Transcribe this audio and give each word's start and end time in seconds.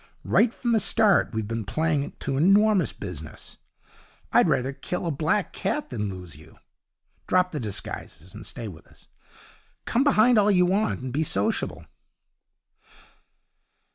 Right 0.25 0.51
from 0.51 0.71
the 0.71 0.79
start 0.79 1.31
we've 1.31 1.47
been 1.47 1.63
playing 1.63 2.13
to 2.21 2.35
enormous 2.35 2.91
business. 2.91 3.57
I'd 4.31 4.49
rather 4.49 4.73
kill 4.73 5.05
a 5.05 5.11
black 5.11 5.53
cat 5.53 5.91
than 5.91 6.09
lose 6.09 6.35
you. 6.35 6.57
Drop 7.27 7.51
the 7.51 7.59
disguises, 7.59 8.33
and 8.33 8.43
stay 8.43 8.67
with 8.67 8.87
us. 8.87 9.05
Come 9.85 10.03
behind 10.03 10.39
all 10.39 10.49
you 10.49 10.65
want, 10.65 11.01
and 11.01 11.13
be 11.13 11.21
sociable.' 11.21 11.85